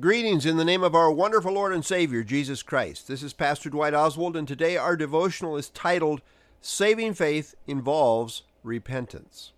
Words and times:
Greetings 0.00 0.46
in 0.46 0.58
the 0.58 0.66
name 0.66 0.84
of 0.84 0.94
our 0.94 1.10
wonderful 1.10 1.54
Lord 1.54 1.72
and 1.72 1.84
Savior, 1.84 2.22
Jesus 2.22 2.62
Christ. 2.62 3.08
This 3.08 3.22
is 3.22 3.32
Pastor 3.32 3.68
Dwight 3.68 3.94
Oswald, 3.94 4.36
and 4.36 4.46
today 4.46 4.76
our 4.76 4.96
devotional 4.96 5.56
is 5.56 5.70
titled 5.70 6.20
Saving 6.60 7.14
Faith 7.14 7.56
Involves 7.66 8.42
Repentance. 8.62 9.52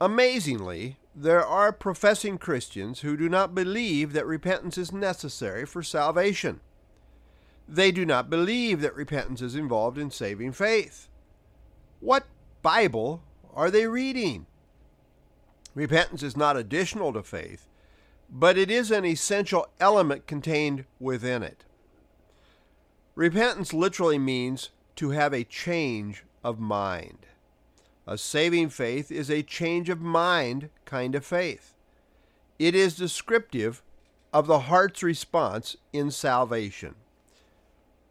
Amazingly, 0.00 0.96
there 1.14 1.44
are 1.44 1.72
professing 1.72 2.38
Christians 2.38 3.00
who 3.00 3.14
do 3.14 3.28
not 3.28 3.54
believe 3.54 4.14
that 4.14 4.24
repentance 4.24 4.78
is 4.78 4.92
necessary 4.92 5.66
for 5.66 5.82
salvation. 5.82 6.60
They 7.68 7.90
do 7.90 8.06
not 8.06 8.30
believe 8.30 8.80
that 8.80 8.94
repentance 8.94 9.42
is 9.42 9.56
involved 9.56 9.98
in 9.98 10.10
saving 10.10 10.52
faith. 10.52 11.08
What 12.00 12.24
Bible 12.62 13.22
are 13.52 13.70
they 13.70 13.86
reading? 13.86 14.46
Repentance 15.74 16.22
is 16.22 16.38
not 16.38 16.56
additional 16.56 17.12
to 17.12 17.22
faith 17.22 17.66
but 18.30 18.58
it 18.58 18.70
is 18.70 18.90
an 18.90 19.04
essential 19.04 19.68
element 19.80 20.26
contained 20.26 20.84
within 20.98 21.42
it. 21.42 21.64
Repentance 23.14 23.72
literally 23.72 24.18
means 24.18 24.70
to 24.96 25.10
have 25.10 25.32
a 25.32 25.44
change 25.44 26.24
of 26.44 26.58
mind. 26.58 27.26
A 28.06 28.18
saving 28.18 28.68
faith 28.68 29.10
is 29.10 29.30
a 29.30 29.42
change 29.42 29.88
of 29.88 30.00
mind 30.00 30.70
kind 30.84 31.14
of 31.14 31.24
faith. 31.24 31.74
It 32.58 32.74
is 32.74 32.96
descriptive 32.96 33.82
of 34.32 34.46
the 34.46 34.60
heart's 34.60 35.02
response 35.02 35.76
in 35.92 36.10
salvation. 36.10 36.94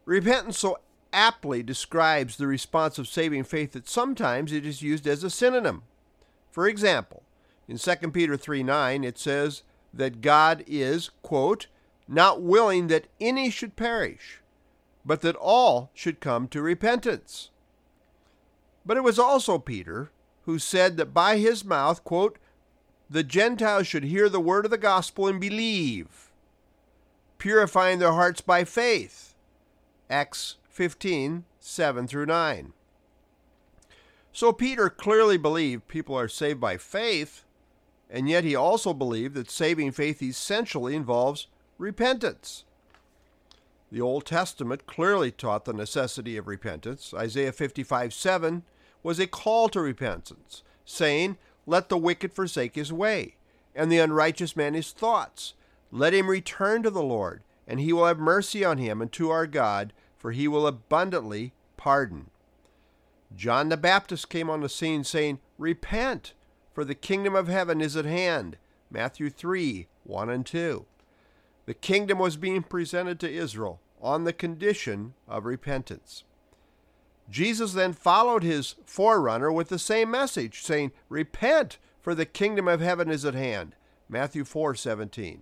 Repentance 0.05 0.59
so 0.59 0.79
aptly 1.13 1.63
describes 1.63 2.37
the 2.37 2.47
response 2.47 2.97
of 2.97 3.07
saving 3.07 3.43
faith 3.43 3.71
that 3.71 3.87
sometimes 3.87 4.51
it 4.51 4.65
is 4.65 4.81
used 4.81 5.07
as 5.07 5.23
a 5.23 5.29
synonym. 5.29 5.83
For 6.51 6.67
example, 6.67 7.23
in 7.67 7.77
2 7.77 7.95
Peter 8.11 8.37
3 8.37 8.63
9, 8.63 9.03
it 9.03 9.17
says, 9.17 9.63
that 9.95 10.21
God 10.21 10.63
is, 10.67 11.09
quote, 11.21 11.67
not 12.07 12.41
willing 12.41 12.87
that 12.87 13.07
any 13.19 13.49
should 13.49 13.75
perish, 13.75 14.41
but 15.05 15.21
that 15.21 15.35
all 15.37 15.89
should 15.93 16.19
come 16.19 16.47
to 16.49 16.61
repentance. 16.61 17.49
But 18.85 18.97
it 18.97 19.03
was 19.03 19.17
also 19.17 19.57
Peter 19.57 20.11
who 20.43 20.59
said 20.59 20.97
that 20.97 21.13
by 21.13 21.37
his 21.37 21.65
mouth, 21.65 22.03
quote, 22.03 22.37
the 23.09 23.23
Gentiles 23.23 23.87
should 23.87 24.03
hear 24.03 24.29
the 24.29 24.39
word 24.39 24.65
of 24.65 24.71
the 24.71 24.77
gospel 24.77 25.27
and 25.27 25.39
believe, 25.39 26.31
purifying 27.37 27.99
their 27.99 28.13
hearts 28.13 28.41
by 28.41 28.63
faith. 28.63 29.35
Acts 30.09 30.57
15, 30.69 31.45
7 31.59 32.07
through 32.07 32.25
9. 32.25 32.73
So 34.31 34.51
Peter 34.51 34.89
clearly 34.89 35.37
believed 35.37 35.87
people 35.87 36.17
are 36.17 36.27
saved 36.27 36.59
by 36.59 36.77
faith, 36.77 37.43
and 38.09 38.29
yet 38.29 38.43
he 38.43 38.55
also 38.55 38.93
believed 38.93 39.35
that 39.35 39.49
saving 39.49 39.91
faith 39.91 40.21
essentially 40.21 40.95
involves 40.95 41.47
repentance. 41.77 42.63
The 43.91 44.01
Old 44.01 44.25
Testament 44.25 44.87
clearly 44.87 45.31
taught 45.31 45.65
the 45.65 45.73
necessity 45.73 46.37
of 46.37 46.47
repentance. 46.47 47.13
Isaiah 47.13 47.51
55 47.51 48.13
7 48.13 48.63
was 49.03 49.19
a 49.19 49.27
call 49.27 49.69
to 49.69 49.79
repentance, 49.79 50.63
saying, 50.83 51.37
Let 51.65 51.89
the 51.89 51.97
wicked 51.97 52.33
forsake 52.33 52.75
his 52.75 52.91
way, 52.91 53.35
and 53.75 53.91
the 53.91 53.99
unrighteous 53.99 54.55
man 54.55 54.73
his 54.73 54.91
thoughts. 54.91 55.53
Let 55.91 56.13
him 56.13 56.29
return 56.29 56.83
to 56.83 56.89
the 56.89 57.03
Lord, 57.03 57.43
and 57.67 57.79
he 57.79 57.93
will 57.93 58.05
have 58.05 58.19
mercy 58.19 58.65
on 58.65 58.79
him 58.79 59.01
and 59.01 59.11
to 59.13 59.29
our 59.29 59.47
God, 59.47 59.93
for 60.17 60.31
he 60.31 60.47
will 60.47 60.67
abundantly 60.67 61.53
pardon. 61.77 62.29
John 63.35 63.69
the 63.69 63.77
Baptist 63.77 64.29
came 64.29 64.49
on 64.49 64.61
the 64.61 64.69
scene 64.69 65.03
saying, 65.03 65.39
Repent, 65.57 66.33
for 66.75 66.83
the 66.83 66.93
kingdom 66.93 67.35
of 67.35 67.47
heaven 67.47 67.79
is 67.79 67.95
at 67.95 68.05
hand. 68.05 68.57
Matthew 68.91 69.29
3 69.29 69.87
1 70.03 70.29
and 70.29 70.45
2. 70.45 70.85
The 71.65 71.73
kingdom 71.73 72.19
was 72.19 72.37
being 72.37 72.61
presented 72.61 73.19
to 73.21 73.31
Israel 73.31 73.79
on 74.01 74.25
the 74.25 74.33
condition 74.33 75.13
of 75.27 75.45
repentance. 75.45 76.25
Jesus 77.27 77.73
then 77.73 77.93
followed 77.93 78.43
his 78.43 78.75
forerunner 78.85 79.51
with 79.51 79.69
the 79.69 79.79
same 79.79 80.11
message, 80.11 80.61
saying, 80.61 80.91
Repent, 81.09 81.79
for 82.01 82.13
the 82.13 82.25
kingdom 82.25 82.67
of 82.67 82.81
heaven 82.81 83.09
is 83.09 83.25
at 83.25 83.33
hand. 83.33 83.73
Matthew 84.07 84.43
4:17. 84.43 85.39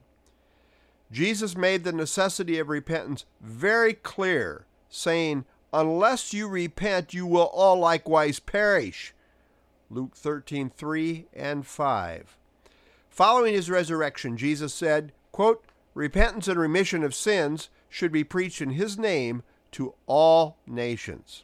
Jesus 1.12 1.58
made 1.58 1.84
the 1.84 1.92
necessity 1.92 2.58
of 2.60 2.70
repentance 2.70 3.26
very 3.42 3.94
clear, 3.94 4.66
saying, 4.88 5.46
Unless 5.74 6.34
you 6.34 6.48
repent, 6.48 7.14
you 7.14 7.26
will 7.26 7.48
all 7.48 7.80
likewise 7.80 8.40
perish. 8.40 9.14
Luke 9.90 10.16
13, 10.16 10.70
3 10.70 11.28
and 11.34 11.66
5. 11.66 12.38
Following 13.10 13.54
his 13.54 13.70
resurrection, 13.70 14.38
Jesus 14.38 14.74
said, 14.74 15.12
quote, 15.32 15.66
Repentance 15.94 16.48
and 16.48 16.60
remission 16.60 17.04
of 17.04 17.14
sins 17.14 17.70
should 17.90 18.12
be 18.12 18.24
preached 18.24 18.62
in 18.62 18.72
his 18.72 18.98
name 18.98 19.44
to 19.72 19.94
all 20.08 20.58
nations. 20.66 21.44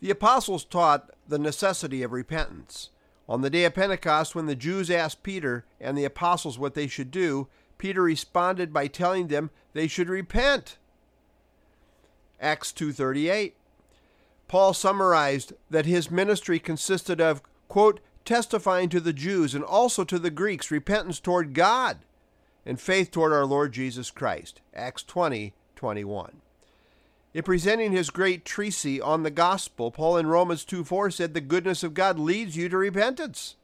The 0.00 0.10
apostles 0.10 0.64
taught 0.64 1.10
the 1.28 1.38
necessity 1.38 2.02
of 2.02 2.12
repentance. 2.12 2.90
On 3.28 3.40
the 3.40 3.50
day 3.50 3.64
of 3.64 3.74
Pentecost, 3.74 4.34
when 4.34 4.46
the 4.46 4.56
Jews 4.56 4.90
asked 4.90 5.22
Peter 5.22 5.64
and 5.80 5.96
the 5.96 6.04
apostles 6.04 6.58
what 6.58 6.74
they 6.74 6.86
should 6.86 7.10
do, 7.10 7.48
Peter 7.78 8.02
responded 8.02 8.72
by 8.72 8.86
telling 8.86 9.28
them 9.28 9.50
they 9.72 9.86
should 9.86 10.08
repent. 10.08 10.78
Acts 12.40 12.72
2:38 12.72 13.54
Paul 14.48 14.74
summarized 14.74 15.52
that 15.70 15.86
his 15.86 16.10
ministry 16.10 16.58
consisted 16.58 17.20
of, 17.20 17.42
quote, 17.68 18.00
testifying 18.24 18.88
to 18.90 19.00
the 19.00 19.12
Jews 19.12 19.54
and 19.54 19.64
also 19.64 20.04
to 20.04 20.18
the 20.18 20.30
Greeks 20.30 20.70
repentance 20.70 21.20
toward 21.20 21.54
God 21.54 21.98
and 22.64 22.80
faith 22.80 23.10
toward 23.10 23.32
our 23.32 23.46
Lord 23.46 23.72
Jesus 23.72 24.10
Christ. 24.10 24.60
Acts 24.74 25.02
20 25.02 25.54
21. 25.76 26.40
In 27.34 27.42
presenting 27.42 27.92
his 27.92 28.08
great 28.08 28.46
treatise 28.46 29.00
on 29.00 29.22
the 29.22 29.30
gospel, 29.30 29.90
Paul 29.90 30.16
in 30.16 30.26
Romans 30.26 30.64
2 30.64 30.84
4 30.84 31.10
said, 31.10 31.34
The 31.34 31.40
goodness 31.40 31.82
of 31.82 31.92
God 31.92 32.18
leads 32.18 32.56
you 32.56 32.68
to 32.70 32.76
repentance. 32.78 33.56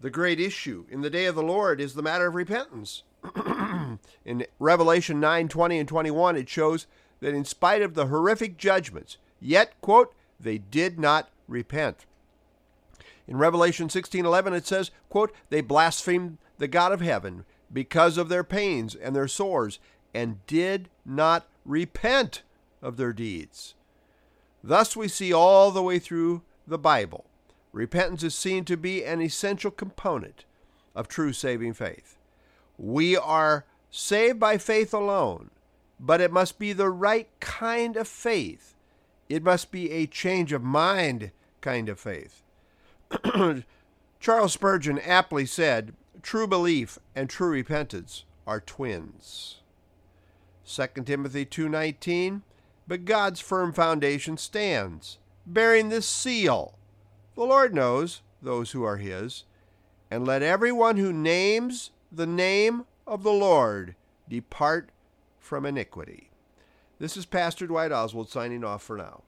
The 0.00 0.10
great 0.10 0.38
issue 0.38 0.84
in 0.90 1.00
the 1.00 1.08
day 1.08 1.24
of 1.24 1.34
the 1.34 1.42
Lord 1.42 1.80
is 1.80 1.94
the 1.94 2.02
matter 2.02 2.26
of 2.26 2.34
repentance. 2.34 3.02
in 4.26 4.46
Revelation 4.58 5.18
9 5.20 5.48
20 5.48 5.78
and 5.78 5.88
21, 5.88 6.36
it 6.36 6.48
shows 6.48 6.86
that 7.20 7.34
in 7.34 7.46
spite 7.46 7.80
of 7.80 7.94
the 7.94 8.08
horrific 8.08 8.58
judgments, 8.58 9.16
Yet, 9.44 9.78
quote, 9.82 10.14
they 10.40 10.56
did 10.56 10.98
not 10.98 11.28
repent. 11.46 12.06
In 13.28 13.36
Revelation 13.36 13.88
16:11 13.88 14.54
it 14.54 14.66
says, 14.66 14.90
quote, 15.10 15.34
they 15.50 15.60
blasphemed 15.60 16.38
the 16.56 16.66
God 16.66 16.92
of 16.92 17.02
heaven 17.02 17.44
because 17.70 18.16
of 18.16 18.30
their 18.30 18.42
pains 18.42 18.94
and 18.94 19.14
their 19.14 19.28
sores 19.28 19.78
and 20.14 20.44
did 20.46 20.88
not 21.04 21.46
repent 21.66 22.42
of 22.80 22.96
their 22.96 23.12
deeds. 23.12 23.74
Thus 24.62 24.96
we 24.96 25.08
see 25.08 25.30
all 25.30 25.70
the 25.70 25.82
way 25.82 25.98
through 25.98 26.40
the 26.66 26.78
Bible. 26.78 27.26
Repentance 27.70 28.22
is 28.22 28.34
seen 28.34 28.64
to 28.64 28.78
be 28.78 29.04
an 29.04 29.20
essential 29.20 29.70
component 29.70 30.46
of 30.94 31.06
true 31.06 31.34
saving 31.34 31.74
faith. 31.74 32.16
We 32.78 33.14
are 33.14 33.66
saved 33.90 34.40
by 34.40 34.56
faith 34.56 34.94
alone, 34.94 35.50
but 36.00 36.22
it 36.22 36.32
must 36.32 36.58
be 36.58 36.72
the 36.72 36.88
right 36.88 37.28
kind 37.40 37.98
of 37.98 38.08
faith 38.08 38.73
it 39.28 39.42
must 39.42 39.70
be 39.70 39.90
a 39.90 40.06
change 40.06 40.52
of 40.52 40.62
mind 40.62 41.30
kind 41.60 41.88
of 41.88 41.98
faith. 41.98 42.42
Charles 44.20 44.52
Spurgeon 44.52 44.98
aptly 44.98 45.46
said, 45.46 45.94
True 46.22 46.46
belief 46.46 46.98
and 47.14 47.28
true 47.28 47.50
repentance 47.50 48.24
are 48.46 48.60
twins. 48.60 49.60
2 50.66 50.86
Timothy 51.04 51.44
2:19 51.44 52.42
But 52.88 53.04
God's 53.04 53.40
firm 53.40 53.72
foundation 53.72 54.36
stands, 54.36 55.18
bearing 55.46 55.88
this 55.88 56.08
seal. 56.08 56.78
The 57.34 57.44
Lord 57.44 57.74
knows 57.74 58.22
those 58.40 58.70
who 58.70 58.82
are 58.84 58.96
his, 58.96 59.44
and 60.10 60.26
let 60.26 60.42
everyone 60.42 60.96
who 60.96 61.12
names 61.12 61.90
the 62.10 62.26
name 62.26 62.86
of 63.06 63.22
the 63.22 63.32
Lord 63.32 63.94
depart 64.28 64.90
from 65.38 65.66
iniquity. 65.66 66.30
This 67.04 67.18
is 67.18 67.26
Pastor 67.26 67.66
Dwight 67.66 67.92
Oswald 67.92 68.30
signing 68.30 68.64
off 68.64 68.82
for 68.82 68.96
now. 68.96 69.24